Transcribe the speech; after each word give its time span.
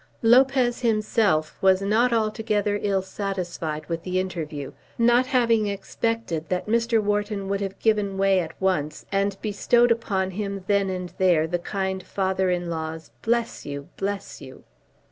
Lopez 0.23 0.79
himself 0.81 1.55
was 1.61 1.79
not 1.83 2.11
altogether 2.11 2.79
ill 2.81 3.03
satisfied 3.03 3.85
with 3.85 4.01
the 4.01 4.19
interview, 4.19 4.71
not 4.97 5.27
having 5.27 5.67
expected 5.67 6.49
that 6.49 6.65
Mr. 6.65 6.99
Wharton 6.99 7.47
would 7.49 7.61
have 7.61 7.77
given 7.77 8.17
way 8.17 8.39
at 8.39 8.59
once, 8.59 9.05
and 9.11 9.37
bestowed 9.43 9.91
upon 9.91 10.31
him 10.31 10.63
then 10.65 10.89
and 10.89 11.13
there 11.19 11.45
the 11.45 11.59
kind 11.59 12.01
father 12.01 12.49
in 12.49 12.67
law's 12.67 13.11
"bless 13.21 13.63
you, 13.63 13.89
bless 13.95 14.41
you!" 14.41 14.63